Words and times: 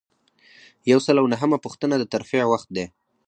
یو 0.91 0.99
سل 1.05 1.15
او 1.21 1.25
نهمه 1.33 1.57
پوښتنه 1.65 1.95
د 1.97 2.03
ترفیع 2.13 2.43
وخت 2.47 2.67
دی. 2.75 2.85